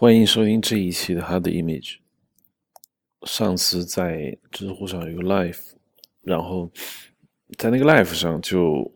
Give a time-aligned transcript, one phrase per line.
[0.00, 1.96] 欢迎收听这一期的 Hard Image。
[3.24, 5.72] 上次在知乎上有个 live，
[6.22, 6.70] 然后
[7.56, 8.88] 在那个 live 上就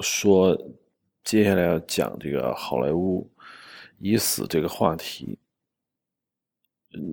[0.00, 0.60] 说
[1.22, 3.30] 接下来要讲这个好莱坞
[4.00, 5.38] 已死这个话题，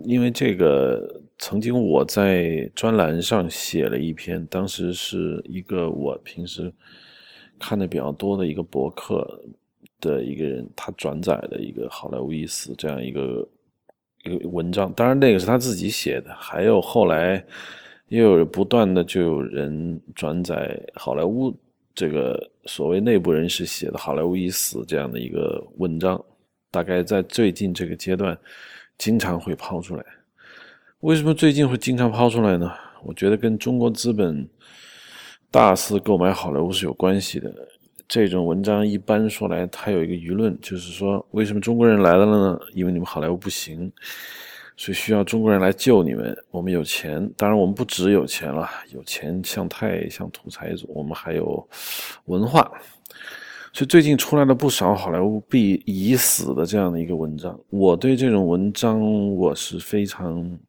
[0.05, 6.73] 因为这个曾经我在专栏上写了一篇，当时是一个我平时
[7.59, 9.43] 看的比较多的一个博客。
[9.99, 13.47] 的一个人，他转载的一个好莱坞已死这样一个
[14.23, 17.43] 一个文章，当然那个是他自己写的，还有后来
[18.09, 21.55] 又有不断的就有人转载好莱坞
[21.93, 26.23] 这个所谓内部人士写的好莱坞已死这样的一个文章，
[26.71, 28.37] 大概在最近这个阶段
[28.97, 30.05] 经常会抛出来。
[30.99, 32.71] 为什么最近会经常抛出来呢？
[33.03, 34.47] 我觉得跟中国资本
[35.51, 37.53] 大肆购买好莱坞是有关系的。
[38.07, 42.59] 这种文章一般说来，它有一个舆论，就是说，为什么中国人来了呢？
[42.73, 43.91] 因为你们好莱坞不行，
[44.77, 46.37] 所以需要中国人来救你们。
[46.51, 51.67] 我们有钱，当然我们不只有钱了，有钱像太像土财主，我们还有
[52.25, 52.71] 文化。
[53.73, 57.59] 所以最近出来了不少好莱坞必已死的这样的一个文章。
[57.71, 60.59] 我对这种文章我是非常，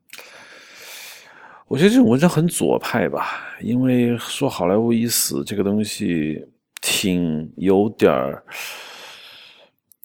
[1.68, 6.42] 我觉得这种文章很左派吧，因为说好莱坞已死这个东西。
[6.80, 8.44] 挺有点儿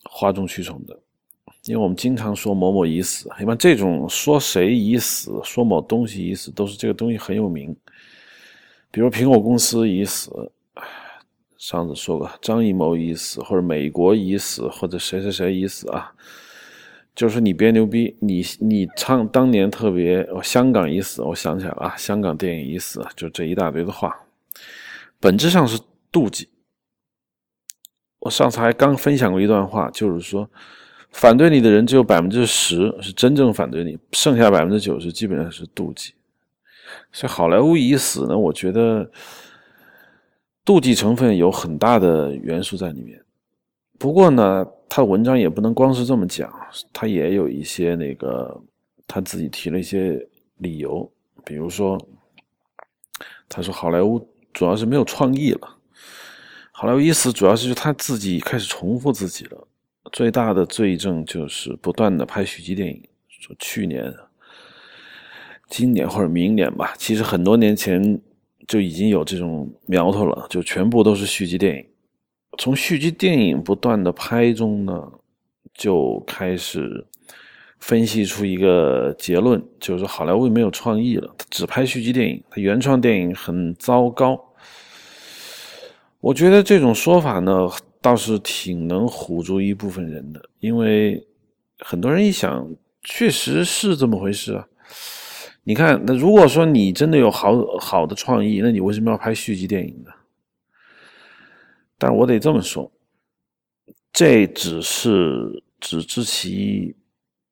[0.03, 0.97] 哗众取宠的，
[1.65, 7.75] 因为我们经常说某某已死，一般这种说谁已死，说某东西已死，都是这个东西很有名。
[8.89, 10.51] 比如苹果公司已死，
[11.57, 16.11] 上次说过张艺谋已死，或者美国已死，或者谁谁谁已死啊，
[17.15, 24.13] 就是你别牛逼，你你唱当年特别，香港已死，我想起来了啊，香港电影已死，就这一大堆的话，
[25.19, 25.79] 本质上是
[26.11, 26.49] 妒忌。
[28.21, 30.47] 我上次还刚分享过一段话，就是说，
[31.11, 36.13] 反对你的人只有百分之十是真正反对你，剩下百分之九十基本上是妒忌。
[37.11, 39.09] 所以好莱坞已死呢，我觉得
[40.63, 43.19] 妒忌成分有很大的元素在里面。
[43.97, 46.53] 不过呢，他文章也不能光是这么讲，
[46.93, 48.61] 他也有一些那个
[49.07, 50.23] 他自己提了一些
[50.57, 51.11] 理由，
[51.43, 51.97] 比如说，
[53.49, 54.23] 他说好莱坞
[54.53, 55.77] 主要是没有创意了。
[56.71, 59.67] 好莱坞意思主要是他自己开始重复自己了，
[60.11, 63.03] 最大的罪证就是不断的拍续集电影。
[63.27, 64.13] 说去年、
[65.67, 68.19] 今年或者明年吧，其实很多年前
[68.67, 71.85] 就已经有这种苗头了，就全部都是续集电影。
[72.57, 75.11] 从续集电影不断的拍中呢，
[75.73, 77.05] 就开始
[77.79, 84.50] 分析出一个结论，就是好莱坞没有创意了，他只拍续集电影，他原创电影很糟糕。
[86.21, 87.67] 我觉得这种说法呢，
[87.99, 91.27] 倒是挺能唬住一部分人的，因为
[91.79, 92.69] 很多人一想，
[93.03, 94.67] 确实是这么回事啊。
[95.63, 100.11] 你看，那如果说你真的有好好的创意，那你为什么要拍续集电影呢？
[101.97, 102.91] 但我得这么说，
[104.13, 106.95] 这只是只知其一，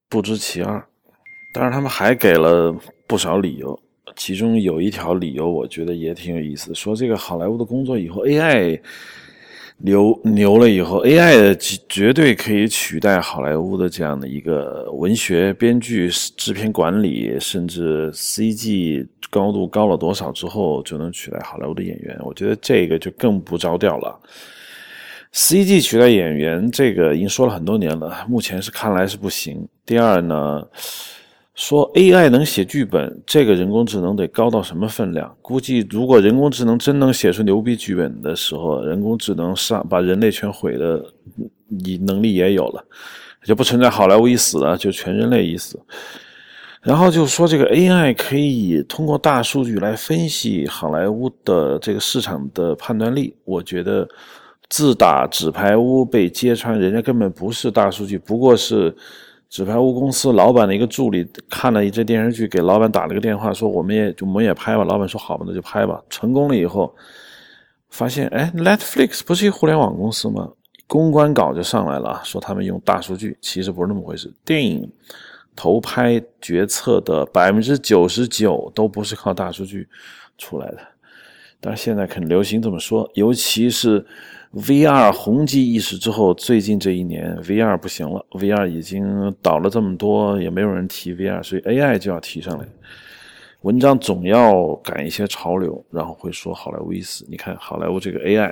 [0.07, 0.87] 不知其二。
[1.53, 2.75] 当然，他们还给了
[3.07, 3.79] 不少理由。
[4.19, 6.75] 其中有一条理由，我觉得也挺有意思。
[6.75, 8.77] 说这个好莱坞的工作以后，AI
[9.77, 11.55] 牛牛了以后，AI
[11.87, 22.19] 绝对可以取代好莱坞的这样的一个文学编剧、制片管理，甚至 CG 高度高了多少之后，就能取代好莱坞的演员。
[22.21, 24.19] 我觉得这个就更不着调了。
[25.31, 29.65] CG 取代演员，这个已经说了很多年了，目前是看来是不行。
[29.85, 30.67] 第二呢？
[31.59, 35.35] 说 AI 能写剧本，这个人工智能得高到什么分量？
[35.41, 41.03] 估计如果人工智能真能写出牛逼剧本的时候，人工智能上把人类全毁的，
[41.67, 42.81] 你能力也有了，
[43.43, 45.77] 就不存在好莱坞已死了，就全人类已死。
[46.81, 53.35] 然后就说这个 AI 可以通过大数据来分析好莱坞的这个市场的判断力。
[53.43, 54.07] 我觉得
[54.69, 58.95] 自打纸牌屋被揭穿，人家根本不是大数据，不过是。
[59.49, 64.83] 纸牌屋公司老板的一个助理看了一这电视剧，给老板打了个电话，说我们也就我们也拍吧。
[64.83, 65.99] 老板说好吧，那就拍吧。
[66.07, 66.95] 成功了以后，
[67.89, 70.51] 发现哎，Netflix 不是一互联网公司吗？
[70.85, 74.31] 公关稿就上来了，说他们用大数据，其实不是那么回事。
[74.45, 74.91] 电影
[75.55, 79.87] 投拍决策的百分之九十九都不是靠大数据
[80.37, 80.77] 出来的，
[81.61, 84.05] 但是现在很流行这么说，尤其是。
[84.51, 92.67] VR 红极一时之后，最近这一年 VR 不行了，VR 已经倒了这么多，也没有人提 VR，所以 AI 就要提上来。
[93.61, 97.23] 文章总要赶一些潮流，然后会说好莱坞已死。
[97.29, 98.51] 你看好莱坞这个 AI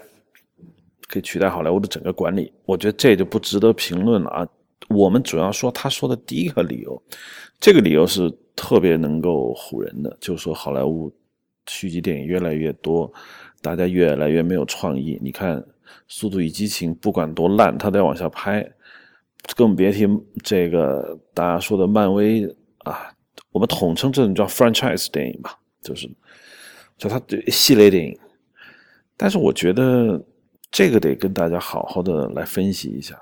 [1.08, 4.48] 可以取代好莱坞的整个管理，我觉得这就不值得评论了啊。
[4.90, 7.02] 我们主要说他说的第一个理由，
[7.60, 11.12] 这个理由是特别能够唬人的，就是说好莱坞
[11.68, 13.12] 续集电影越来越多，
[13.62, 15.20] 大家越来越没有创意。
[15.22, 15.58] 你看
[16.08, 18.68] 《速度与激情》，不管多烂，他都要往下拍，
[19.56, 20.08] 更别提
[20.44, 22.44] 这个大家说的漫威
[22.80, 23.12] 啊，
[23.52, 26.10] 我们统称这种叫 franchise 电影吧，就是
[26.98, 28.18] 就它系列电影。
[29.16, 30.24] 但是我觉得
[30.72, 33.20] 这个得跟大家好好的来分析一下。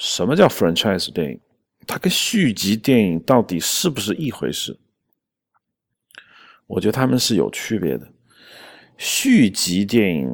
[0.00, 1.40] 什么叫 franchise 电影？
[1.86, 4.76] 它跟续集电影到底是不是一回事？
[6.66, 8.08] 我觉得他们是有区别的。
[8.96, 10.28] 续集电影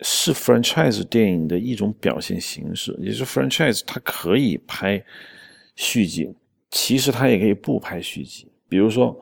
[0.00, 5.04] 是 franchise 电影的一种表现形式，也是 franchise 它可以拍
[5.74, 6.32] 续集，
[6.70, 8.46] 其实它也可以不拍续集。
[8.68, 9.20] 比如说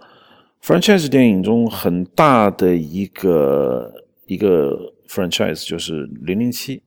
[0.62, 3.92] franchise 电影中很大的一个
[4.26, 6.82] 一个 franchise 就是零零七。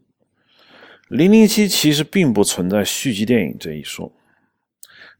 [1.09, 4.11] 零零七其实并不存在续集电影这一说，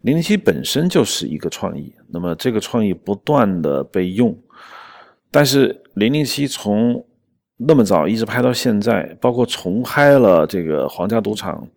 [0.02, 4.38] 零零七本身就是一个创意，那么这个创意不断的被用，
[5.32, 7.06] 但是零零七从
[7.58, 11.68] 那么早一直拍到现在，包括重拍了这个皇家赌场，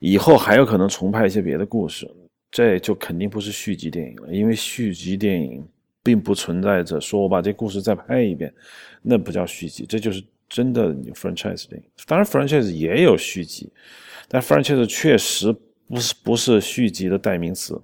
[0.00, 2.10] 以后还有可能重拍一些别的故事，
[2.50, 5.66] 这就肯定不是续集电影了，因为续集电影
[6.02, 8.52] 并不存在着说我把这故事再拍一遍，
[9.02, 10.22] 那不叫续集，这就是。
[10.46, 13.72] 真的，franchise 电影，当然 franchise 也有续集，
[14.28, 15.52] 但 franchise 确实
[15.88, 17.80] 不是不是续集的代名词。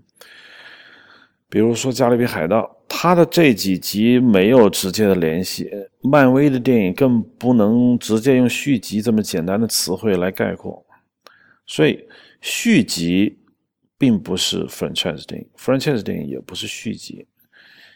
[1.48, 5.70] 比如说《加勒比海盗》，它的这几集没有直接的联系，
[6.00, 10.84] 漫威的电影更不能直接用续集这么简单的词汇来概括，
[11.66, 12.06] 所以
[12.40, 13.38] 续集
[13.98, 17.26] 并不是 franchise 电影，franchise 电影也不是续集，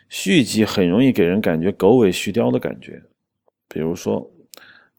[0.08, 3.02] 续集很容易给人感觉狗尾续貂的感觉，
[3.68, 4.30] 比如说。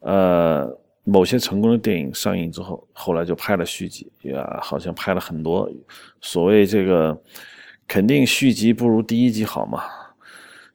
[0.01, 0.68] 呃，
[1.06, 5.72] 某些成功的电影上映之后，后来就拍了续集，啊，好像拍了很多。
[6.19, 7.18] 所谓这个，
[7.88, 9.84] 肯定续集不如第一集好嘛，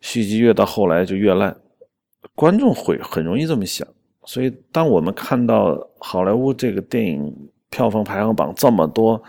[0.01, 1.55] 续集越到后来就越烂，
[2.35, 3.87] 观众会很容易这么想。
[4.25, 7.35] 所以，当我们看到好莱坞这个电影
[7.69, 9.21] 票房排行榜这么多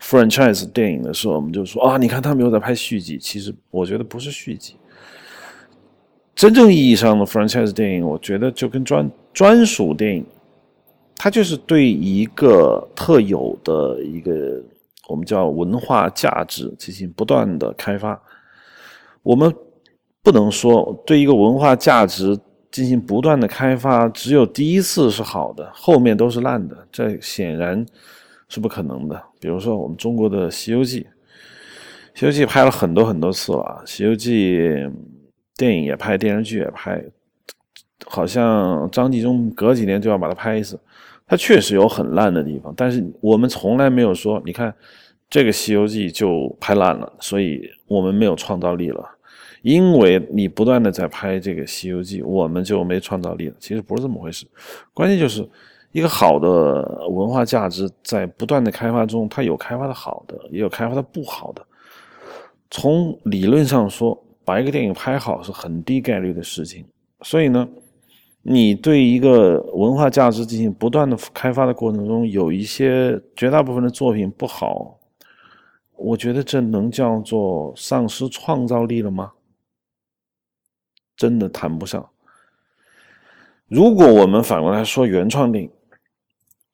[0.00, 3.18] franchise 电影的时候，我们就说啊，你看他们又在拍续集。
[3.18, 4.76] 其实，我觉得不是续集。
[6.34, 10.24] 真正意义上的 franchise 电影，我觉得就跟专专属电影，
[11.16, 14.62] 它就是对一个特有的一个
[15.08, 18.20] 我们叫文化价值进行不断的开发。
[19.22, 19.52] 我们
[20.22, 22.38] 不能说对一个文化价值
[22.70, 27.84] 进行不断的开发，只有第一次是好的，后面都是烂的，这显然
[28.48, 29.22] 是不可能的。
[29.40, 31.00] 比如说我们中国的《西游记》，
[32.14, 34.58] 《西游记》拍了很多很多次了，《西游记》。
[35.58, 37.02] 电影也拍，电视剧也拍，
[38.04, 40.78] 好像张纪中隔几年就要把它拍一次。
[41.26, 44.74] 它确实有很烂的地方，但是我们从来没有说，你看
[45.28, 49.04] 这个《西游记》就拍烂了，所以我们没有创造力了。
[49.62, 53.54] 因为你不断的在拍这个《西游记》，我们就没创造力了。
[53.58, 54.46] 其实不是这么回事，
[54.94, 55.48] 关键就是
[55.92, 61.66] 一个好的文化价值在不断的开发中，它有开发的好的，也有开发的不好的。
[62.70, 64.22] 从理论上说。
[64.46, 66.84] 把一个电影拍好是很低概率的事情，
[67.22, 67.68] 所以呢，
[68.48, 74.98] 你对一个文化价值进行不断的开发的过程中，有一些绝大部分的作品不好，
[75.96, 79.32] 我觉得这能叫做丧失创造力了吗？
[81.16, 82.08] 真的谈不上。
[83.66, 85.70] 如果我们反过来说原创电影，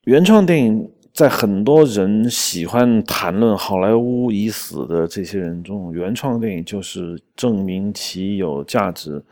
[0.05, 0.91] 原创电影。
[1.15, 9.23] 在很多人喜欢谈论好莱坞已死的这些人中，原创电影就是证明其有价值，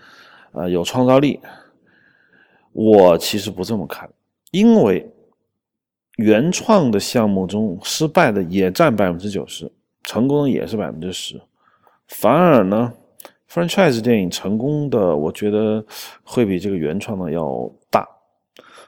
[0.53, 1.41] 啊，有创造力。
[2.73, 4.09] 我其实不这么看，
[4.51, 5.11] 因为
[6.17, 9.71] 原创的项目中失败的也占百分之九十，
[10.05, 11.41] 成功的也是百分之十。
[12.07, 12.93] 反而呢
[13.49, 15.85] ，franchise 电影成功的，我觉得
[16.23, 18.09] 会比这个原创的要大。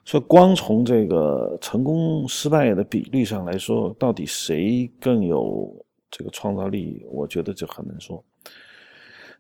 [0.05, 5.73] 所以，光从这个成功失败的比例上来说，到底谁更有
[6.11, 7.07] 这个创造力？
[7.11, 8.23] 我觉得就很难说。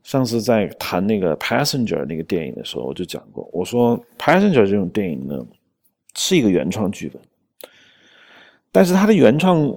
[0.03, 5.45] 上次在谈那个《Passenger》那个电影的时候，我就讲过，我说《Passenger》这种电影呢，
[6.15, 7.21] 是一个原创剧本，
[8.71, 9.75] 但是它的原创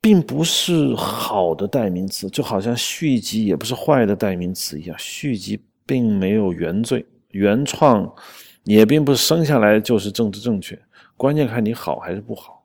[0.00, 8.12] 并不是好的代名词，就好像续集也不是坏的代名词一样，续集并没有原罪，原创。
[8.64, 10.80] 也并不是生下来就是政治正确，
[11.18, 12.64] 关键看你好还是不好。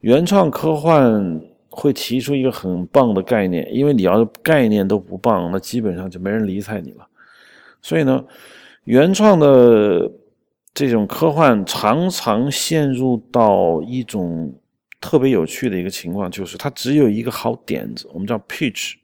[0.00, 1.38] 原创科幻
[1.72, 7.08] 会提出一个很棒的概念，因为你要是概念都不棒，那基本上就没人理睬你了。
[7.80, 8.22] 所以呢，
[8.84, 10.12] 原创的
[10.74, 14.54] 这种科幻常常陷入到一种
[15.00, 18.94] 特别有趣的一个情况，就是它只有一个好点子，我们叫 pitch。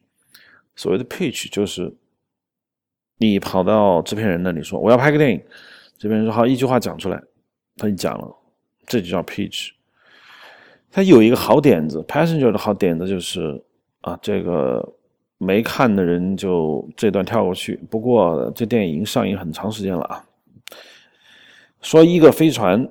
[0.77, 1.93] 所谓的 pitch 就是
[3.17, 5.43] 你跑到制片人那里说我要拍个电影，
[5.99, 7.21] 制片人说好，一句话讲出来，
[7.77, 8.37] 他就讲了，
[8.87, 9.71] 这就叫 pitch。
[10.91, 13.63] 他有一个好点子，passenger 的好点子就是
[14.01, 14.87] 啊，这个
[15.39, 17.79] 没看的人就这段跳过去。
[17.91, 20.25] 不过这电影已经上映很长时间了啊。
[21.81, 22.89] 说一个飞船。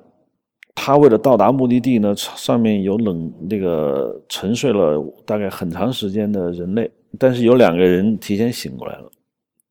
[0.80, 6.88] 他为了到达目的地呢，上面有冷那个沉睡了大概很长时间的人类，
[7.18, 9.10] 但是有两个人提前醒过来了。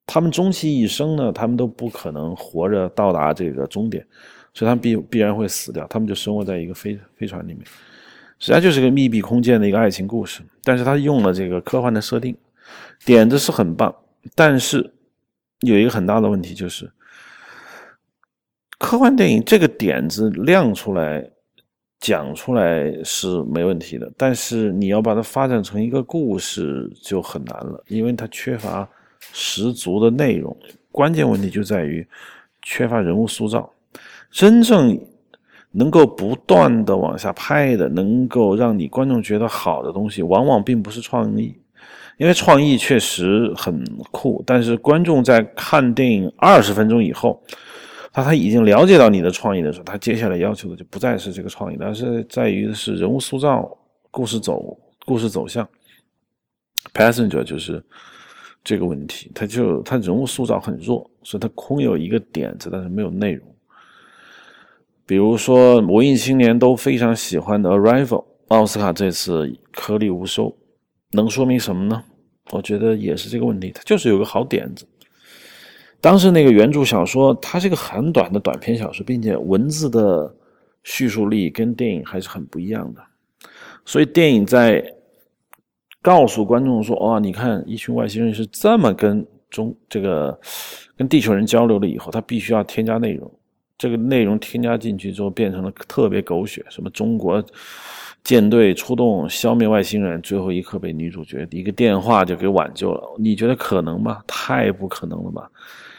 [0.06, 4.06] 他们终其一生呢，他们都不可能活着到达这个终点，
[4.54, 5.88] 所以他们必必然会死掉。
[5.88, 7.64] 他们就生活在一个飞飞船里面，
[8.40, 10.42] 实际上就是个密闭空间的一个爱情故事。
[10.64, 12.36] 但是他用了这个科幻的设定，
[13.06, 13.94] 点子是很棒，
[14.36, 14.94] 但是
[15.62, 16.92] 有一个很大的问题就是。
[18.80, 21.28] 科幻电影这个点子亮出来、
[22.00, 28.88] 讲出来是没问题的，但是你要把它发展成一个故事就很难了，因为它缺乏
[29.34, 30.56] 十足的内容。
[30.92, 32.08] 关键问题就在于
[32.62, 33.68] 缺乏人物塑造。
[34.30, 34.96] 真正
[35.72, 41.56] 能够不断的往下拍的，能够让你观众觉得好的东西，往往并不是创意，
[42.18, 47.42] 因为创意确实很酷，但是观众在看电影二十分钟以后。
[48.14, 53.70] 他他已经了解到你的创意的时候，他接下来要求的就不再是这个创意，而是在于是人物塑造、
[54.10, 55.68] 故事走、故事走向。
[56.96, 57.84] Passenger 就是
[58.64, 63.48] 这个问题，他就他人物塑造很弱，所以他空有一个点子，但是没有内容。
[65.08, 68.06] 比如说文艺青年都非常喜欢的《Arrival》，
[68.50, 70.54] 奥斯卡这次颗粒无收，
[71.12, 72.04] 能说明什么呢？
[72.52, 74.86] 我觉得也是这个问题，他就是有个好点子。
[76.00, 80.36] 当时那个原著小说，它是个很短的短篇小说，并且文字的
[80.84, 83.02] 叙述力跟电影还是很不一样的。
[83.86, 84.84] 所以电影在
[86.02, 90.38] 告诉观众说：“哦，你看，一群外星人是这么跟中这个
[90.96, 93.32] 跟地球人交流了以后，他必须要添加内容。
[93.78, 97.44] 这个内容添加进去之后，变成了特别狗血，什么中国
[98.24, 103.04] 舰队出动消灭外星人，最后一刻被女主角一个电话就给挽救了。
[103.20, 104.22] 你觉得可能吗？
[104.26, 105.50] 太不可能了吧！”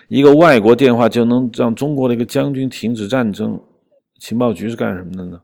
[0.09, 3.61] 一个外国电话就能让中国的一个将军停止战争？
[4.19, 5.41] 情报局是干什么的呢？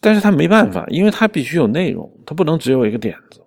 [0.00, 3.40] 但是他没办法，因为他必须有内容，他不能只有一个点子。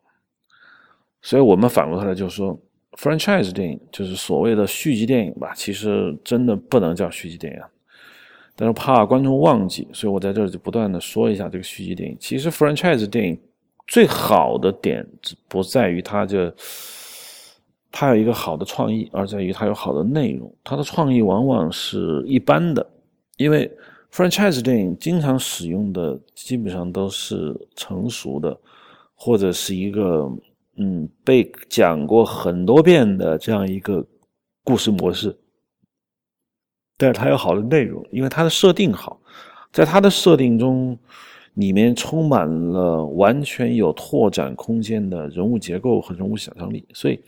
[1.21, 2.59] 所以我们反过头来就说
[2.99, 7.59] ，franchise 电影就是所谓的续集电影吧，其实真的不能叫续集电影。
[8.55, 12.17] 但是怕观众忘记，所以我在这儿就不断的说一下这个续集电影。
[12.19, 13.39] 其实 franchise 电影
[13.87, 15.07] 最好的点
[15.47, 16.53] 不在于它这。
[17.91, 20.53] 它有一个好的创意，而在于它有好的内容。
[20.63, 22.87] 它的创意往往是一般的，
[23.35, 23.69] 因为
[24.13, 28.55] franchise 电影经常使用的基本上都是成熟的，
[29.15, 30.31] 或者是一个
[30.79, 34.03] 嗯被讲过很多遍的这样一个
[34.63, 35.37] 故事模式。
[36.97, 39.21] 但是它有好的内容，因为它的设定好，
[39.71, 40.97] 在它的设定中，
[41.53, 47.19] 里面充满了完全有拓展空间的人物结构和人物想象力，所以。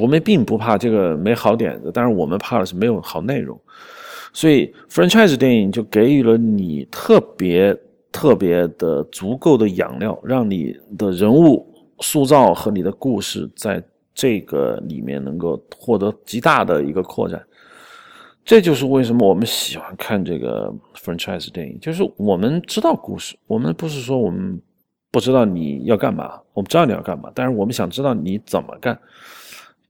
[0.00, 3.56] 我们并不怕这个没好点子，但是我们怕的是没有好内容。
[4.32, 7.72] 所以，franchise 电影就给予了你特别
[8.10, 11.64] 特别的足够的养料，让你的人物
[12.00, 13.82] 塑造和你的故事在
[14.14, 17.44] 这个里面能够获得极大的一个扩展。
[18.44, 24.60] 这就是为什么我们喜欢看这个 franchise 电影，就是我们知道故事，我们不是说我们
[25.10, 28.98] 不知道你要干嘛，我们知道你要干嘛，但是我们想知道你怎么干。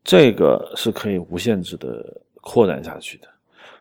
[0.05, 2.05] 这个是可以无限制的
[2.43, 3.29] 扩展下去的，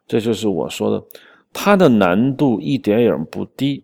[0.08, 1.06] 这就是我说的，
[1.51, 3.84] 它的难度一点也不低。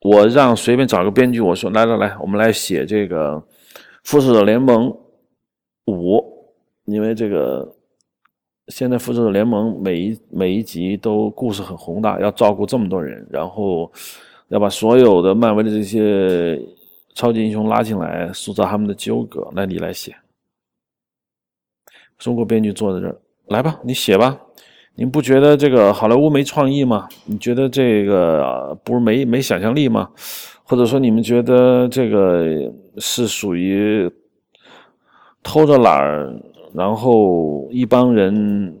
[0.00, 3.34] 我让随便找个编剧，我说来来来，我们来写这个
[4.04, 4.88] 《复仇者联盟
[5.86, 6.16] 五》，
[6.84, 7.76] 因为这个
[8.68, 13.90] 现在《复仇者联盟》每一每一集都故事很宏大，要照顾这么多人，然后
[14.48, 16.60] 要把所有的漫威的这些
[17.14, 20.14] 超级英雄拉进来，塑造他们的纠葛，那你来写。
[22.18, 24.40] 中国编剧坐在这儿，来吧，你写吧。
[24.96, 27.08] 你不觉得这个好莱坞没创意吗？
[27.24, 30.10] 你觉得这个不是没没想象力吗？
[30.70, 34.08] 或者说你们觉得这个是属于
[35.42, 36.32] 偷着懒儿，
[36.72, 38.78] 然后一帮人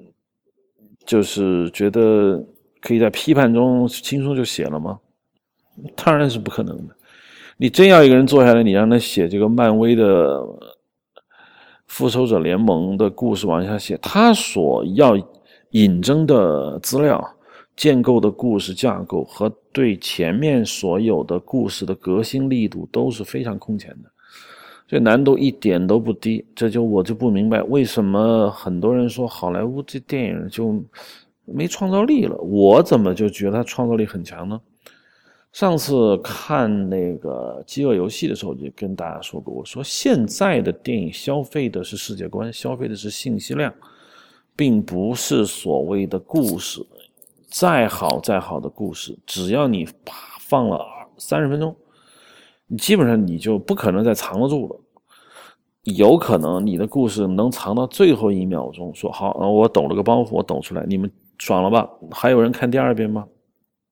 [1.04, 2.40] 就是觉得
[2.80, 5.00] 可以在批判中轻松就写了吗？
[5.96, 6.94] 当然是不可能的。
[7.56, 10.40] 你真要一个人坐下来，你让他写这个漫威的。
[11.88, 15.18] 复仇者联盟的故事往下写，他所要
[15.70, 17.34] 引证的资料
[17.80, 24.10] 建构的故事架构和对前面所有的故事的革新力度都是非常空前的，
[24.86, 26.44] 所以难度一点都不低。
[26.54, 30.84] 这就我就不明白，为什么很多人说好莱坞这电影就
[31.46, 34.60] 没创造力了，我怎么就觉得它创造力很强呢？
[35.50, 43.72] 上次看那个《饥饿游戏》的时候，就跟大家说过，我说现在的电影消费的是世界观，消费的是信息量，
[44.54, 46.86] 并不是所谓的故事。
[47.50, 50.86] 再好再好的故事，只要你啪放了
[51.18, 51.74] 三十分钟，
[52.68, 54.80] 你基本上你就不可能再藏得住了。
[55.84, 61.88] 有可能你的故事能藏到最后一秒钟，说好，我抖了个包袱，我抖出来，你们爽了吧？
[62.12, 63.26] 还有人看第二遍吗？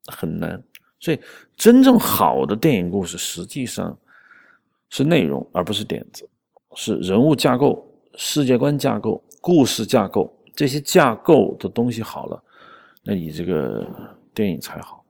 [0.07, 0.63] 很难。
[1.01, 1.19] 所以，
[1.57, 3.97] 真正好的电影故事实际上
[4.91, 6.29] 是内容，而不是点子，
[6.75, 7.85] 是人物架构、
[8.15, 12.43] 世界观架构、故事架构这些架构的东西好了。
[13.11, 13.87] 那你这个
[14.35, 15.03] 电影才好，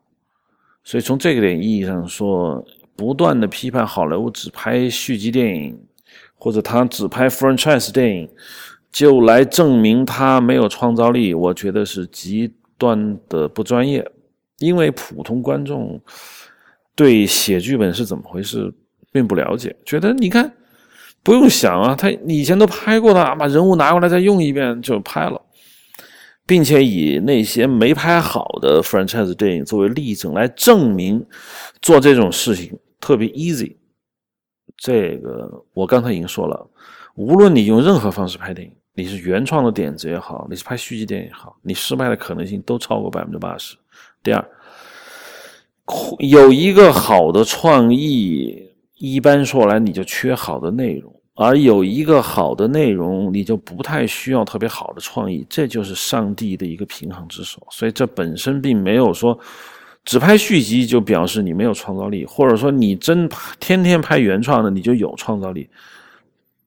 [0.85, 2.65] 所以从这个点意义上说，
[2.95, 5.77] 不断的批判好莱坞只拍续集电影，
[6.37, 8.31] 或者他只拍 franchise 电影，
[8.93, 14.09] 就来证明他没有创造力，我觉得是极端的不专业。
[14.59, 16.01] 因为普通观众
[16.95, 18.73] 对写剧本是怎么回事
[19.11, 20.49] 并不了解，觉得你看
[21.25, 25.43] 不用想啊，他以前都拍过的，把人物拿过来再用一遍就拍了。
[26.49, 31.23] 并且以那些没拍好的 franchise 电影作为例证来证明
[31.83, 33.77] 做这种事情特别 easy。
[34.75, 36.67] 这个我刚才已经说了，
[37.17, 43.77] 无论你用任何方式拍电影，你是原创的点子也好，你是拍续集电影也好，你失败的可能性都超过百分之八十。
[44.23, 44.43] 第二，
[46.21, 51.15] 有一个好的创意，一般说来你就缺好的内容。
[51.41, 57.65] 而有一个好的内容，你就不太需要特别好的创意，这就是上帝的一个平衡之手。
[57.71, 59.39] 所以这本身并没有说
[60.05, 63.31] 只拍续集就表示你没有创造力，或者说你真
[63.61, 65.71] 天天拍原创的你就有创造力，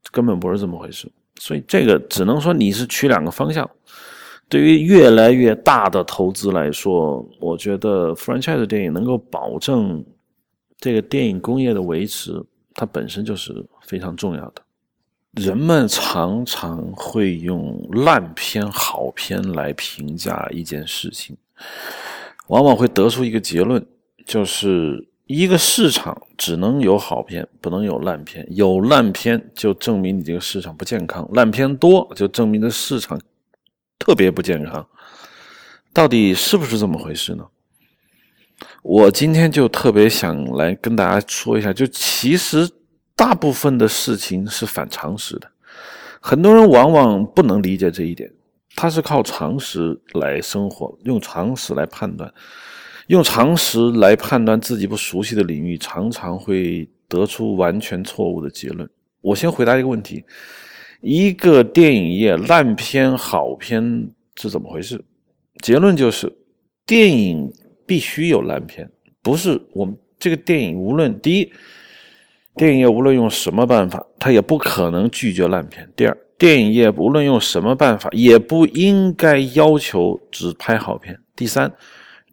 [0.09, 1.11] 根本不是这么回事。
[1.37, 3.69] 所以这个只能说你是取两个方向。
[4.47, 10.01] 对于越来越大的投资来说，我觉得 franchise 电影能够保证
[10.77, 12.41] 这个电影工业的维持。
[12.73, 14.61] 它本身就是非常重要的。
[15.33, 21.37] 人们常常会用烂片、好片来评价一件事情，
[22.47, 23.85] 往往会得出一个结论，
[24.25, 28.45] 就是一个市场只能有好片，不能有烂片。
[28.49, 33.17] 有烂片就证明你这个市场不健康，烂片多就证明这市场
[33.97, 34.85] 特别不健康。
[35.93, 37.47] 到底是不是这么回事呢？
[38.83, 42.69] 我今天就特别想来跟大家说一下，就其实
[43.15, 45.47] 大部分的事情是反常识的，
[46.19, 48.31] 很多人往往不能理解这一点。
[48.75, 52.33] 他是靠常识来生活，用常识来判断，
[53.07, 58.89] 用常识来判断自己不熟悉的领域，常常会得出完全错误的结论。
[59.21, 60.23] 我先回答一个问题：
[61.01, 65.03] 一个电影业烂片好片是怎么回事？
[65.61, 66.33] 结论就是
[66.85, 67.53] 电影。
[67.91, 68.89] 必须有烂片，
[69.21, 70.79] 不是我们这个电影。
[70.79, 71.51] 无论第一，
[72.55, 75.91] 电影业无论用什么办法，他也不可能拒绝烂片。
[75.93, 81.19] 第二，电影业无论用什么办法，也不应该要求只拍好片。
[81.35, 81.69] 第三，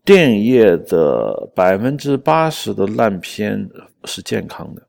[0.04, 3.68] 电影业的百分之八十的烂片
[4.04, 4.82] 是健康的。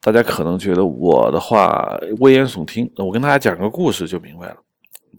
[0.00, 4.56] 大家可能觉得我的话危言耸听，我跟大家讲个故事就明白了。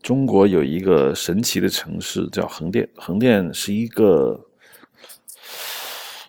[0.06, 4.40] 中国有一个神奇的城市叫横店，横店是一个，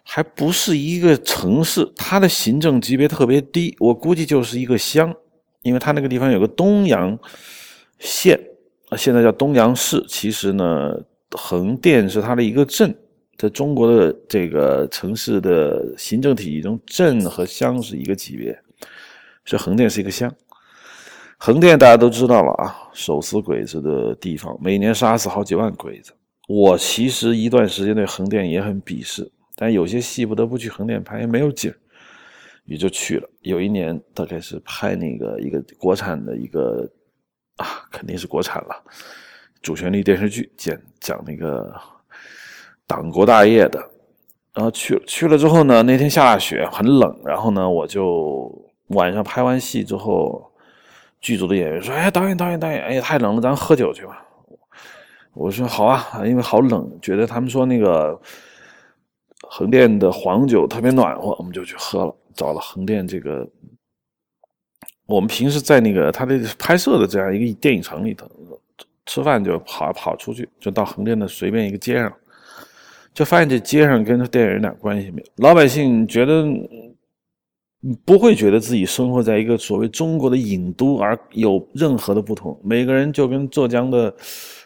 [0.03, 5.15] 还不是一个城市，它的行政级别特别低，我估计就是一个乡，
[5.61, 7.19] 因为它那个地方有个东阳
[7.99, 8.41] 县，
[8.97, 10.99] 现在叫东阳市，其实呢，
[11.33, 12.97] 横店是它的一个镇，
[13.37, 18.59] 在中国的这个城市的行政体系中，镇和乡是一个级别，
[19.45, 20.35] 所以横店是一个乡。
[21.39, 26.13] 横店大家都知道了啊，手撕鬼子的地方，每年杀死好几万鬼子。
[26.49, 31.73] 我其实一段时间对横店也很鄙视，但有些戏不得不去横店拍，没有景
[32.65, 33.29] 也就去了。
[33.43, 36.89] 有一年大概是拍那个一个国产的一个
[37.57, 38.83] 啊，肯定是国产了，
[39.61, 41.71] 主旋律电视剧，讲讲那个
[42.87, 43.79] 党国大业的。
[44.55, 47.21] 然后去去了之后呢，那天下大雪，很冷。
[47.27, 48.51] 然后呢，我就
[48.89, 50.46] 晚上拍完戏之后。
[51.27, 54.25] 剧组的演员说：“哎，导演，导演，导演，哎，太冷了，咱喝酒去吧。”
[55.35, 58.17] 我说：“好啊，因为好冷，觉得他们说那个
[59.41, 62.15] 横店的黄酒特别暖和，我们就去喝了。
[62.33, 63.45] 找了横店这个，
[65.07, 68.31] 我们平时在那个他的拍摄的这样一个电影城里头，
[69.05, 72.13] 吃饭就跑跑出去，就到横店的随便一个街上，
[73.13, 75.29] 就发现这街上跟这电影有点关系没有。
[75.39, 76.45] 老百姓觉得
[78.05, 84.13] 不会觉得自己生活在一个所谓中国的影都而有任何的不同，每个人就跟浙江的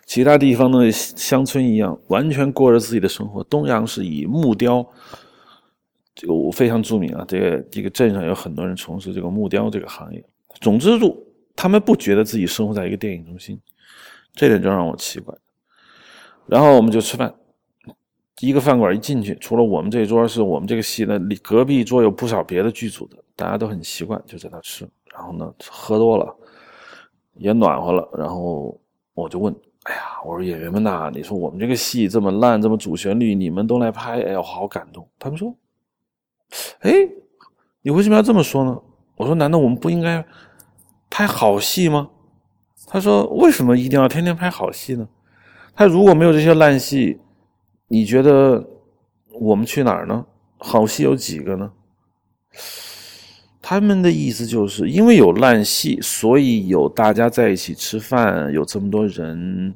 [0.07, 3.45] 其他地方的乡村一样，完全过着自己的生活。
[3.45, 4.87] 东阳是以木雕
[6.15, 10.25] 就非常著名啊，这个这个镇上有很多人从事这个木雕这个行业。
[10.61, 11.17] 总之，就
[11.55, 13.61] 他们不觉得自己生活在一个电影中心。
[14.33, 15.35] 这点就让我奇怪，
[16.47, 17.35] 然后我们就吃饭，
[18.41, 24.89] 一个饭馆一进去，除了我们这桌是我们这个戏的，隔壁桌有不少别的剧组的，大家都很习惯，就在那吃。
[25.13, 26.35] 然后呢，喝多了，
[27.35, 28.09] 也暖和了。
[28.17, 28.81] 然后
[29.13, 35.55] 我就问：“哎呀，我说演员们呐，你说我们这个戏这么烂，这么主旋律，你们都来拍，哎呀，好感动。”他们说
[36.81, 36.93] ：“哎，
[37.83, 38.79] 你为什么要这么说呢？”
[39.17, 40.25] 我说：“难道我们不应该
[41.11, 42.09] 拍好戏吗？”
[42.87, 45.07] 他说：“为什么一定要天天拍好戏呢？
[45.75, 47.19] 他如果没有这些烂戏，
[47.93, 48.65] 你觉得
[49.33, 50.25] 我们去哪儿呢？
[50.59, 51.73] 好戏有几个呢？”
[53.61, 59.75] 他们的意思就是因为有烂戏，所以有大家在一起吃饭，有这么多人。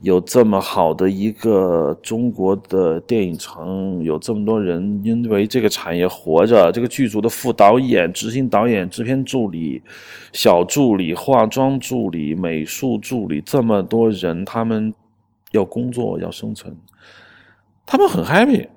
[0.00, 6.70] 有这么好的一个中国的电影城，有这么多人因为这个产业活着。
[6.70, 9.82] 这个剧组的副导演、执行导演、制片助理、
[10.30, 14.92] 小助理、化妆助理、美术助理，这么多人，他们
[15.52, 16.76] 要工作要生存，
[17.86, 18.68] 他们很 happy，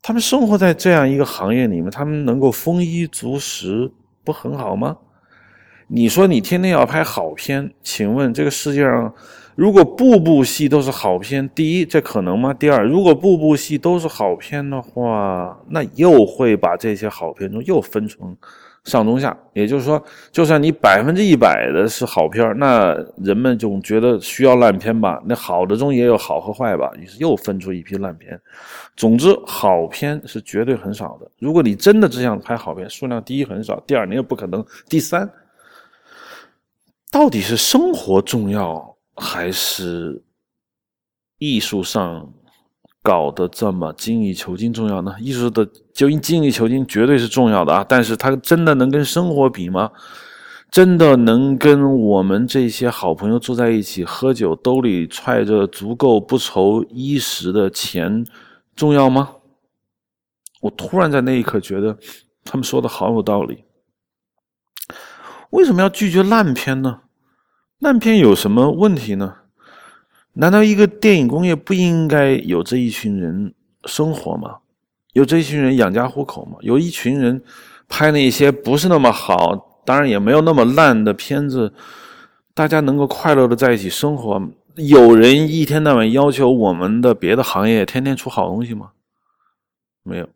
[0.00, 3.92] 他们生活在这样一个行业里面，他们能够丰衣足食，
[4.24, 4.98] 不很好吗？
[5.88, 9.14] 你说你天天要拍好片，请问这个世界上，
[9.54, 12.52] 如果部部戏都是好片，第一这可能吗？
[12.52, 18.36] 第二，如果部部戏都是好片的话，那又会把这些好片中又分成
[18.86, 19.36] 上中下。
[19.52, 25.22] 也就是说，就算你百分之一百的是好片，那人们总觉得需要烂片吧？
[25.26, 26.90] 那好的中也有好和坏吧？
[26.98, 28.40] 于是又分出一批烂片。
[28.96, 31.30] 总之，好片是绝对很少的。
[31.38, 35.30] 如果你真的只想拍好片，数量第一很少，第二你也不可能，第三。
[37.10, 40.22] 到底是生活重要，还是
[41.38, 42.30] 艺术上
[43.06, 45.14] 搞得这么精益求精重要呢？
[45.20, 49.92] 艺术的就精益求精绝对是重要的啊，但是它真的能跟生活比吗？
[50.72, 58.26] 真的能跟我们这些好朋友坐在一起喝酒，兜里揣着足够不愁衣食的钱
[58.74, 59.36] 重要吗？
[60.62, 61.96] 我突然在那一刻觉得，
[62.44, 63.62] 他们说的好有道理。
[65.50, 67.02] 为什么要拒绝烂片呢？
[67.78, 69.36] 烂片有什么问题呢？
[70.38, 73.54] 难道一个电影工业不应该有这一群人
[73.86, 74.58] 生活吗？
[75.14, 76.58] 有这一群人养家糊口吗？
[76.60, 77.42] 有一群人
[77.88, 81.72] 拍那些不是那么好，当然也没有那么烂的片子，
[82.52, 84.42] 大家能够快乐的在一起生活。
[84.74, 88.90] 有人一天到晚要求我们的别的行业天天出好东西吗？
[90.02, 90.28] 没有。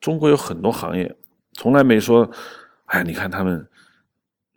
[0.00, 1.14] 中国有很多行业
[1.52, 2.30] 从来没说，
[2.86, 3.68] 哎，你看他们。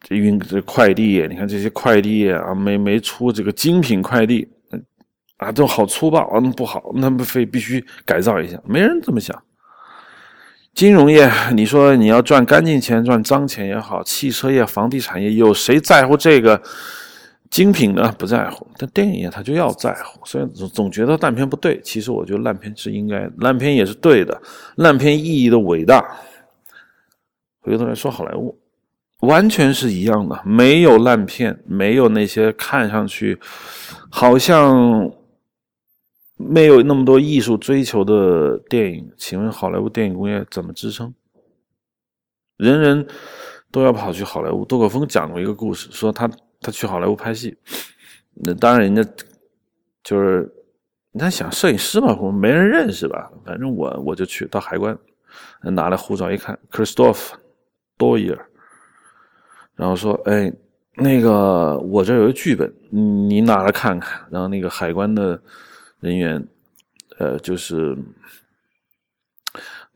[0.07, 4.47] 这运这快递，你看这些快递啊，没没出这个精品快递，
[5.35, 9.37] 啊，都好粗暴啊，那不好，那不非必须改造一下，没人这么想。
[10.73, 16.61] 金融业，你说你要赚干净钱、赚脏钱也好，汽车业、房地产业，有谁在乎这个
[17.49, 18.09] 精品呢？
[18.17, 18.65] 不在乎。
[18.77, 21.81] 但电影业他就要在乎，所以总总觉得烂片不对。
[21.81, 24.41] 其实我觉得烂片是应该，烂片也是对的，
[24.77, 26.01] 烂片意义的伟大。
[27.59, 28.57] 回头来说好莱坞。
[29.21, 33.39] 完全是一样的，没有烂片，没有那些看上去
[34.11, 35.11] 好像
[36.37, 39.11] 没有那么多艺术追求的电影。
[39.17, 41.11] 请问好莱坞电影工业怎么支撑？
[42.57, 43.07] 人人
[43.71, 44.63] 都要跑去好莱坞。
[44.63, 46.29] 杜可风讲过一个故事，说他
[46.61, 47.57] 他去好莱坞拍戏，
[48.35, 49.03] 那当然人家
[50.03, 50.47] 就是
[51.11, 54.95] 你在想摄影师嘛，我没人认识吧，反正我我就去到海关
[55.61, 57.31] 拿来护照一看，Christophe
[57.97, 58.39] Doyer。
[59.77, 60.51] 然后说：“哎，
[60.95, 65.39] 那个我这有个剧本，你拿来看看。”然后那个海关的
[65.99, 66.45] 人员，
[67.19, 67.95] 呃，就是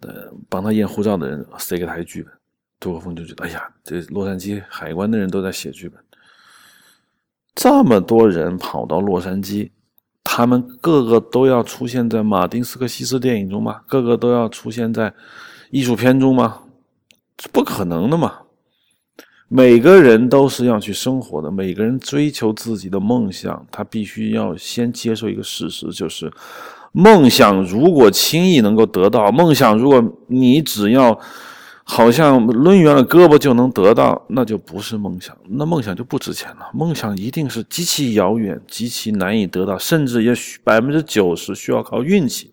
[0.01, 2.31] 呃帮他验护照的人塞给他一剧本。
[2.79, 5.99] 杜可峰就觉得：“哎呀，这洛杉矶海关的人都在写剧本，
[7.55, 9.71] 这么多人跑到洛杉矶，
[10.23, 13.81] 他们个个都要出现在马丁斯科西斯电影中吗？
[13.87, 15.11] 个个都要出现在
[15.71, 16.61] 艺术片中吗？
[17.35, 18.37] 这不可能的嘛！”
[19.53, 26.31] 每个人都是要去生活的，每个人追求自己的梦想，他必须要先接受一个事实，就是
[26.93, 31.19] 梦想如果轻易能够得到，梦想如果你只要
[31.83, 36.69] 好像抡圆了胳膊就能得到，那就不是梦想，那梦想就不值钱了。
[36.73, 42.49] 梦想一定是极其遥远、极其难以得到，甚至也许百分之九十需要靠运气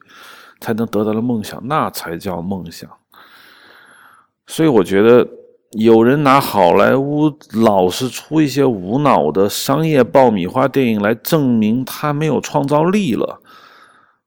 [0.59, 2.91] 才能得到的梦想，那才叫梦想。
[4.49, 5.29] 所以我觉得，
[5.73, 13.39] 有人拿好莱坞老是出一些无脑的商业爆米花电影来证明他没有创造力了，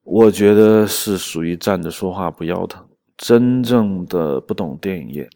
[0.03, 2.85] 我觉得是属于站着说话不腰疼。
[3.17, 5.27] 真正的不懂电影业，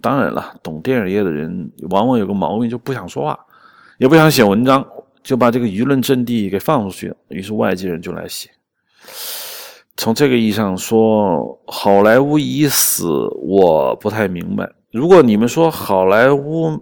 [0.00, 3.38] 当然了，懂电影业的人往往有个毛病，就不想说话，
[3.98, 4.86] 也不想写文章，
[5.22, 7.16] 就把这个舆论阵地给放出去了。
[7.28, 8.48] 于是外界人就来写。
[9.96, 14.70] 从这个意义上说，好莱坞已死，我不太明白。
[14.90, 16.80] 如果你们说好莱坞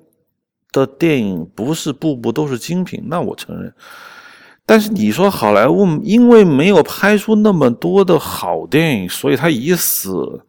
[0.73, 3.73] 的电影不是部部都是精品，那我承认。
[4.65, 10.43] 但是你说好莱坞因为没有拍出那么多的好电影，所以它已死，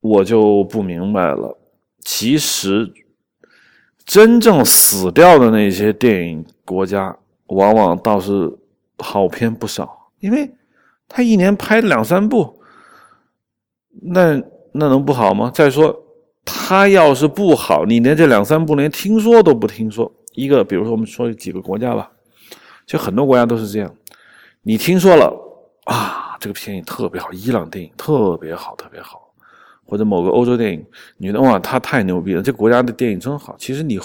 [0.00, 1.58] 我就不明白了。
[2.04, 2.92] 其实
[4.04, 8.56] 真正死掉的那些电影国家，往往倒是
[8.98, 10.52] 好片不少，因为
[11.08, 12.60] 他一年拍两三部，
[14.02, 14.40] 那
[14.72, 15.50] 那能不好吗？
[15.52, 16.01] 再说
[16.44, 20.10] 他要是不好，你连这两三部连听说都不听说。
[20.34, 22.10] 一个，比如说我们说几个国家吧。
[22.84, 23.94] 就很多国家都是这样，
[24.62, 25.32] 你听说了
[25.84, 29.32] 啊，这个片影特别好，伊朗电影特别好，特别好，
[29.86, 30.84] 或者某个欧洲电影，
[31.16, 33.54] 你觉得哇，他太牛逼了，这国家的电影真好。
[33.56, 34.00] 其实你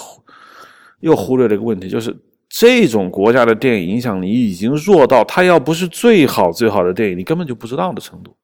[1.00, 2.16] 又忽略了一个问题，就是
[2.48, 8.34] 这种国家的电影影响力已经弱到，它要不是最好最好的电影，你根本就不知道的程度。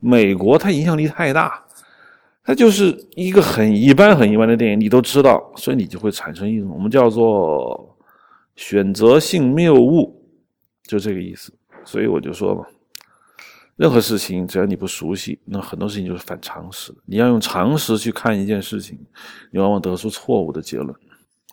[0.00, 1.63] 美国它影响力太大，
[2.44, 7.90] 它就是一个很一般很一般的电影，你都知道，所以你就会产生一种我们叫做。
[8.56, 10.24] 选择性谬误，
[10.84, 11.52] 就这个意思。
[11.84, 12.64] 所以我就说嘛，
[13.74, 16.94] 任何事情只要你不熟悉，那很多事情就是反常识。
[17.04, 18.96] 你要用常识去看一件事情，
[19.50, 20.94] 你往往得出错误的结论。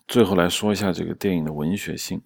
[0.06, 2.22] 最后来说一下这个电影的文学性。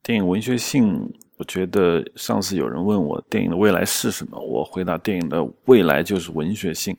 [0.00, 6.96] 电影文学性，我觉得上次有人问我电影的未来是什么，我回答电影的未来就是文学性。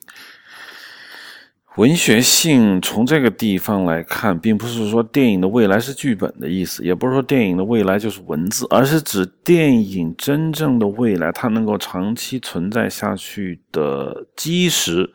[1.77, 15.09] 文学性从这个地方来看，并不是说电影的未来是剧本的意思，也不是说电影的未来就是文字，而是指电影真正的未来，它能够长期存在下去的基石，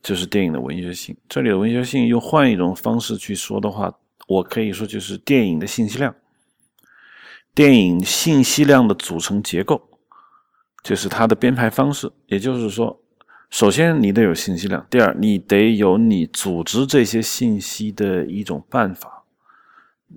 [0.00, 1.16] 就是电影的文学性。
[1.28, 3.92] 这里的文学性，用换一种方式去说的话，
[4.28, 6.14] 我可以说就是电影的信息量。
[7.56, 9.82] 电影信息量的组成结构，
[10.84, 13.00] 就是它的编排方式，也就是说。
[13.50, 19.24] 首先，你得有信息量；第二，你得有你组织这些信息的一种办法。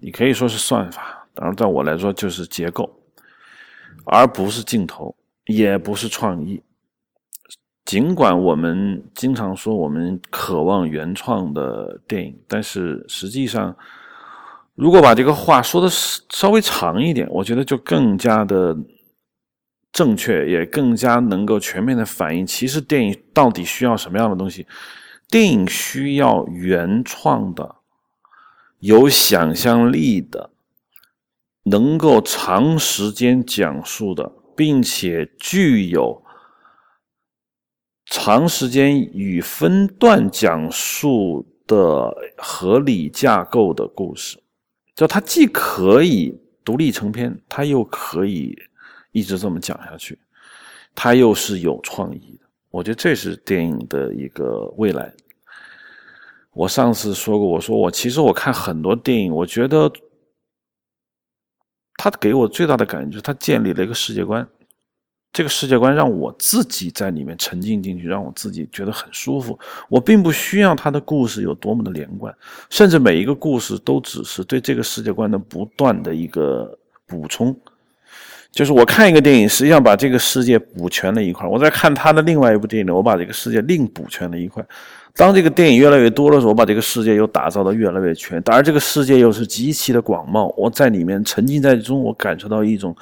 [0.02, 3.00] 你可以说是算法，当然，在我来说就是结构，
[4.04, 5.16] 而不是镜头，
[5.46, 6.62] 也不是创意。
[7.86, 13.76] 尽管我们经常说我们渴望原创的电影，但是实际上，
[14.76, 18.78] 如果把这个话说的稍微长一点，我觉得就更加的。
[19.92, 24.66] 正确也更加能够全面的反映，其实电影到底需要什么样的东西？
[25.30, 27.76] 电影需要原创的、
[28.80, 30.52] 有想象力的、
[31.64, 36.24] 能够长时间讲述的，并且具有
[38.06, 44.42] 长时间与分段讲述的合理架构的故事。
[44.96, 48.58] 就它既可以独立成篇，它又可以。
[49.12, 50.18] 一直这么讲下去，
[50.96, 52.48] 他又是有创意的。
[52.70, 55.14] 我觉得这是电影的一个未来。
[56.54, 59.92] 我上次说过，我说我其实我看很多电影，我觉得
[61.96, 64.46] 他给我最大的感觉就是他建立了一个世界观，
[65.32, 69.58] 这个世界观让我自己在里面沉浸进去，让我自己觉得很舒服。
[69.88, 72.36] 我并不需要他的故事有多么的连贯，
[72.70, 77.58] 甚至每一个故事都只是对这个世界观的不断的一个补充。
[78.52, 84.64] 就是我看一个电影，实际上把这个世界补全了一块；我在看他的另外一部电影，我把这个世界另补全了一块。
[85.16, 88.42] 当这个电影越来越多的时候，我把这个世界又打造的越来越全。
[88.42, 92.96] 当然，这个世界又是极其的广袤，我在里面沉浸在中，我感受到一种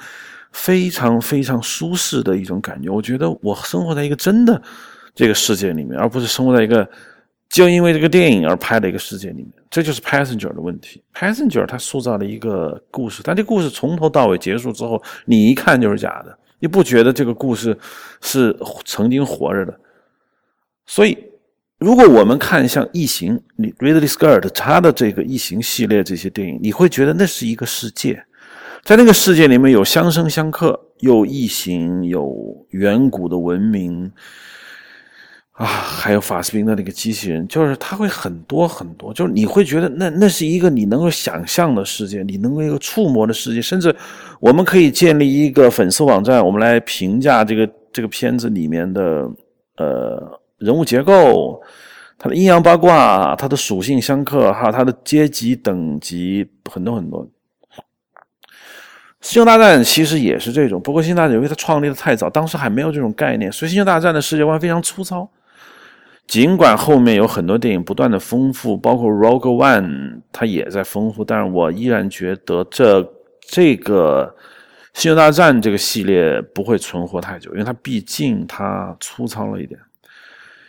[0.52, 2.88] 非常非常舒适的一种感觉。
[2.88, 4.60] 我觉得我生活在一个真的
[5.14, 6.88] 这个世界里面，而不是生活在一个。
[7.48, 11.00] 就因为这个电影而拍的一个世界里面，这就是 Passenger 的问题。
[11.14, 17.78] Passenger 他塑造了一个故事，但这故事从头到尾结束之后，你一看就是假的，你不觉得这个故事
[18.20, 18.54] 是
[18.84, 19.80] 曾经活着的。
[20.86, 21.16] 所以，
[21.78, 28.24] 如果我们看像《异形》，你 Ridley Scott 他的这个《异形》系列这些电影，你会觉得那是一个世界，
[28.82, 34.10] 在那个世界里面有相生相克，有异形，有远古的文明。
[35.60, 43.94] 啊，还有法斯宾的那个机器人，就是它会很多很多，就是你会觉得那那是一个你能够想象的世界，你能够一个触摸的世界，甚至
[44.40, 49.30] 我们可以建立一个粉丝网站，我们来评价这个这个片子里面的
[49.76, 51.60] 呃人物结构、
[52.16, 57.28] 它的阴阳八卦、它的属性相克，还有它的阶级等级，很多很多。
[59.20, 65.30] 星球大战其实也是这种，不过星球大战因为它创立的太早，当时还没有这种概念，所以星球大战的世界观非常粗糙。
[66.30, 73.02] 尽管后面有很多电影不断的丰富，包括 Rogue One，它也在丰富，但是我依然觉得这
[73.40, 74.32] 这个
[74.94, 79.80] 星球大战这个系列不会存活太久，因为它毕竟它粗糙了一点。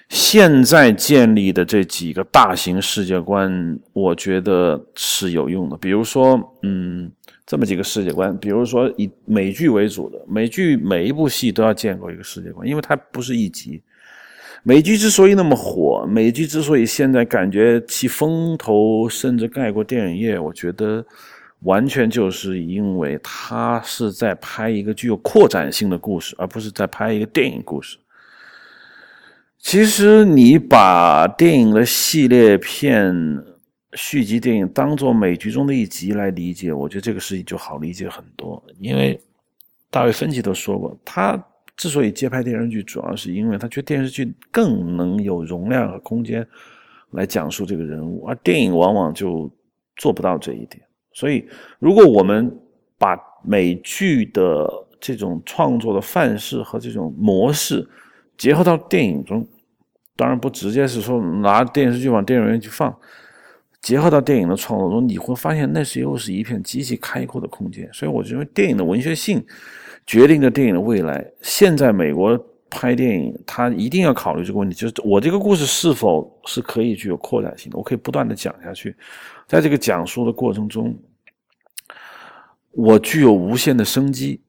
[0.10, 5.78] 现在建立的这几个大型世界观，我觉得是有用的。
[5.78, 7.12] 比如说，嗯，
[7.46, 13.80] 这么几个世界观，比如说以美剧为主的，美剧每一部戏都要建构一个世界观，因为它不是一集。
[14.64, 21.04] 美剧之所以那么火，美剧之所以现在感觉其风头甚至盖过电影业，我觉得
[21.62, 27.98] 完全就是因为它是在拍一个具有扩展性的故事，而不是在拍一个电影故事。
[29.58, 33.44] 其实你把电影的系列片、
[33.94, 38.64] 续集电影当做美剧中的一集来理解，我觉得这个事情就好理解很多。
[38.80, 39.20] 因为
[39.90, 41.44] 大卫芬奇都说过，他。
[41.78, 46.46] 之所以接拍电视剧，主要是因为他觉得电视剧更能有容量和空间
[47.12, 49.52] 来讲述这个人物，而电影往往就
[49.96, 50.80] 做不到这一点。
[51.14, 51.44] 所以，
[51.80, 52.56] 如果我们
[52.98, 57.88] 把美剧的这种创作的范式和这种模式
[58.38, 59.48] 结合到电影中，
[60.16, 62.96] 当然不直接是说拿电视剧往电影院去放，
[63.82, 67.90] 结合到电影的创作中，你会发现那是又是一片极其开阔的空间。
[67.92, 69.44] 所以，我认为电影的文学性。
[70.06, 71.26] 决定着电影的未来。
[71.42, 72.38] 现在美国
[72.70, 77.78] 拍电影，他一定要考虑这个问题：就是我这个故事是否是可以具有扩展性的？
[77.78, 78.96] 我可以不断的讲下去，
[79.46, 80.98] 在这个讲述的过程中，
[82.72, 84.40] 我具有无限的生机。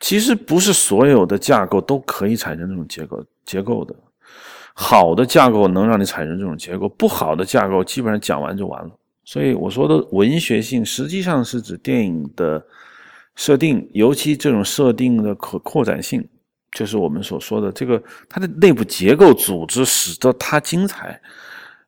[0.00, 3.94] 其实不是所有的架构都可以产生这种结构结构的。
[4.74, 8.90] 好的架构能让你产生这种结构，不好的架构基本上讲完就完了。
[9.24, 12.64] 所以我说的文学性，实际上是指电影的。
[13.36, 16.26] 设定，尤其这种设定的可扩展性，
[16.72, 21.20] 就是我们所说的这个它的内部结构组织，使得它精彩，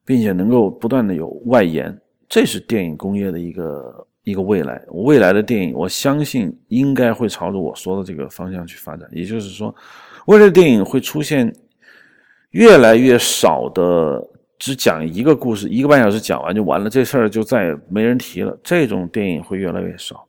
[0.05, 1.97] 并且能够不断的有外延，
[2.29, 4.83] 这是电影工业的一个一个未来。
[4.89, 9.09] 未来的电影，我相信应该会朝着我说的这个方向去发展。
[9.13, 9.73] 也就是说，
[10.27, 11.55] 未来的电影会出现
[12.51, 14.21] 越来越少的
[14.59, 18.59] 只讲一个故事，一个半小时讲完就完了，这事儿就再也没人提了。
[18.65, 20.26] 这种电影会越来越少。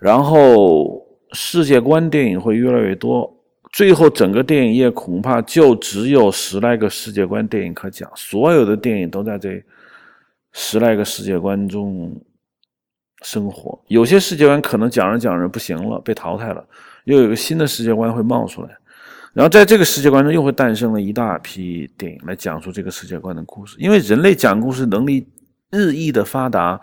[0.00, 3.30] 然后世界观电影会越来越多，
[3.70, 9.62] 最后整个电影业恐怕就只有十来个世界观电影可讲，所有的电影都在这
[10.52, 12.18] 十来个世界观中
[13.22, 13.78] 生活。
[13.88, 16.64] 有些世界观可能讲着讲着不行了，被淘汰了，
[17.04, 18.70] 又有一个新的世界观会冒出来，
[19.34, 23.76] 然后在这个世界观中又会诞生了一大批电影来讲述这个世界观的故事。
[23.78, 25.28] 因为人类讲故事能力
[25.70, 26.80] 日益的发达。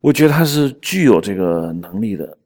[0.00, 2.36] 我觉得他是具有这个能力的。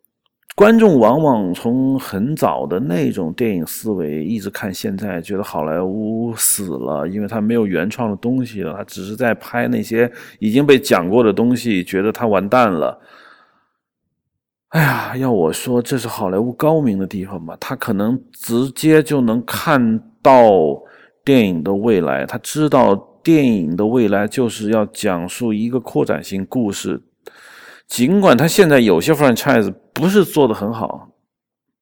[0.57, 13.01] 观众往往从很早的那种电影思维一直看现在，觉得好莱坞死了，因为他没有原创的东西了，他只是在拍那些已经被讲过的东西，觉得他完蛋了。
[14.69, 17.57] 哎呀，要我说，这是好莱坞高明的地方吧？
[17.61, 20.41] 他可能直接就能看到
[21.25, 27.03] 电影的未来，他知道电影的未来就是要讲述一个扩展性故事。
[27.87, 31.11] 尽管他现在有些 franchise 不是做的很好，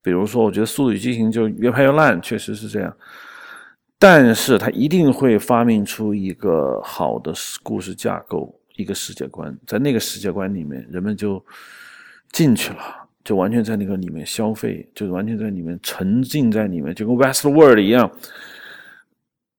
[0.02, 2.94] 比如说，我觉得《速度与激情》就越拍越烂，确实是这样。
[3.98, 11.42] 但是他一定会发明出一个好的故事架构，一个世界观，在那个世界观里面，人们就
[12.32, 12.78] 进去了，
[13.24, 18.10] 就完全在那个里面消费，就完全在里面沉浸在里面，就跟 West World 一样。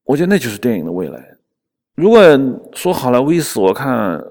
[0.04, 1.38] 我觉得那就是电影的未来。
[1.96, 2.22] 如果
[2.74, 4.22] 说好莱坞死，我看。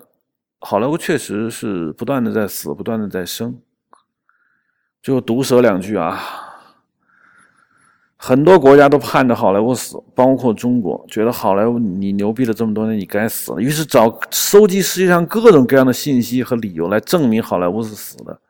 [0.64, 3.60] 好莱坞确实是不断的在死，不断的在生。
[5.02, 6.22] 就毒舌两句啊，
[8.16, 13.60] 很多国家都盼着好莱坞死，包括中国，觉得好莱坞你牛逼了这么多年，你该死了。
[13.60, 18.40] 于是找收集世界上各种各样的信息和理由来证明好莱坞是死的。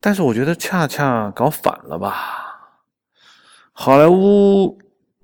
[0.00, 2.70] 但是我觉得恰恰搞反了吧，
[3.72, 4.78] 好莱坞。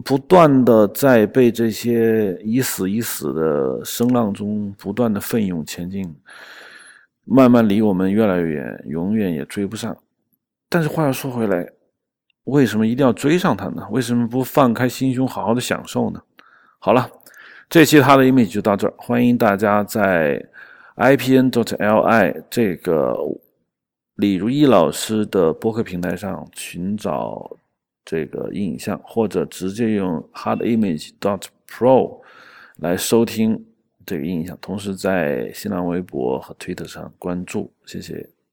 [0.05, 6.14] 不断的在被这些已死已死的声浪中不断的奋勇前进，
[7.24, 9.96] 慢慢离我们越来越远，永远也追不上。
[10.68, 11.68] 但是话又说回来，
[12.44, 13.86] 为什么一定要追上他呢？
[13.90, 16.22] 为什么不放开心胸，好好的享受呢？
[16.78, 17.11] 好了，
[17.68, 18.94] 这期他的 image 就到这儿。
[18.96, 20.44] 欢迎大家在
[20.96, 23.16] ipn.dot.li 这个
[24.16, 27.51] 李如一老师的播客平台上寻找
[28.05, 32.20] 这个影像，或者直接用 hardimage.dot.pro
[32.76, 33.64] 来收听
[34.05, 34.59] 这个印象。
[34.61, 38.28] 同时在新浪微博和 Twitter 上关注，谢谢。